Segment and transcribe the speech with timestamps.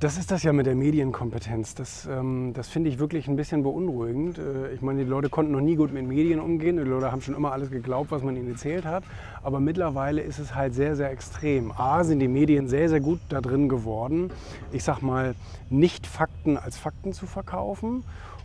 [0.00, 1.74] Das ist das ja mit der Medienkompetenz.
[1.74, 4.38] Das, ähm, das finde ich wirklich ein bisschen beunruhigend.
[4.38, 6.76] Äh, ich meine, die Leute konnten noch nie gut mit Medien umgehen.
[6.76, 9.02] Die Leute haben schon immer alles geglaubt, was man ihnen erzählt hat.
[9.42, 11.72] Aber mittlerweile ist es halt sehr, sehr extrem.
[11.72, 14.30] A, sind die Medien sehr, sehr gut da drin geworden,
[14.70, 15.34] ich sag mal,
[15.68, 18.04] nicht Fakten als Fakten zu verkaufen.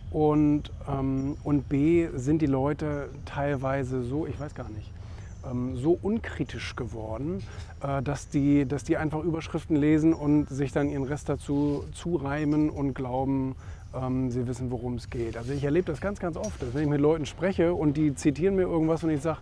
[0.09, 4.91] Und, ähm, und B, sind die Leute teilweise so, ich weiß gar nicht,
[5.50, 7.43] ähm, so unkritisch geworden,
[7.82, 12.70] äh, dass, die, dass die einfach Überschriften lesen und sich dann ihren Rest dazu zureimen
[12.70, 13.56] und glauben,
[13.93, 15.38] ähm, sie wissen, worum es geht.
[15.38, 18.15] Also ich erlebe das ganz, ganz oft, dass wenn ich mit Leuten spreche und die
[18.15, 19.39] zitieren mir irgendwas und ich sage,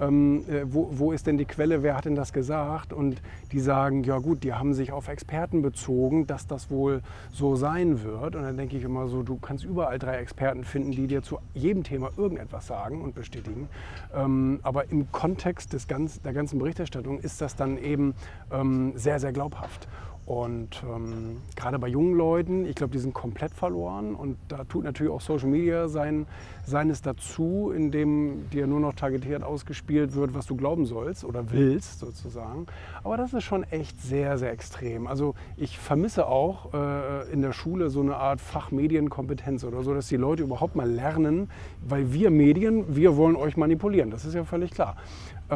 [0.00, 2.92] ähm, äh, wo, wo ist denn die Quelle, wer hat denn das gesagt?
[2.92, 3.22] Und
[3.52, 7.00] die sagen, ja gut, die haben sich auf Experten bezogen, dass das wohl
[7.30, 8.36] so sein wird.
[8.36, 11.38] Und dann denke ich immer so, du kannst überall drei Experten finden, die dir zu
[11.54, 13.68] jedem Thema irgendetwas sagen und bestätigen.
[14.14, 18.14] Ähm, aber im Kontext des ganz, der ganzen Berichterstattung ist das dann eben
[18.52, 19.88] ähm, sehr, sehr glaubhaft.
[20.26, 24.14] Und ähm, gerade bei jungen Leuten, ich glaube, die sind komplett verloren.
[24.14, 26.26] Und da tut natürlich auch Social Media sein,
[26.64, 31.98] seines dazu, indem dir nur noch targetiert ausgespielt wird, was du glauben sollst oder willst
[31.98, 32.66] sozusagen.
[33.02, 35.06] Aber das ist schon echt sehr, sehr extrem.
[35.06, 40.08] Also ich vermisse auch äh, in der Schule so eine Art Fachmedienkompetenz oder so, dass
[40.08, 41.50] die Leute überhaupt mal lernen,
[41.86, 44.10] weil wir Medien, wir wollen euch manipulieren.
[44.10, 44.96] Das ist ja völlig klar.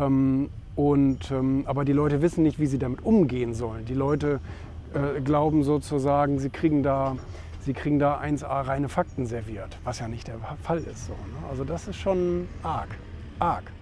[0.00, 3.84] Ähm, und, ähm, aber die Leute wissen nicht, wie sie damit umgehen sollen.
[3.84, 4.41] Die Leute
[4.94, 7.16] äh, glauben sozusagen, sie kriegen, da,
[7.60, 11.06] sie kriegen da 1a reine Fakten serviert, was ja nicht der Fall ist.
[11.06, 11.48] So, ne?
[11.50, 12.88] Also das ist schon arg,
[13.41, 13.72] arg.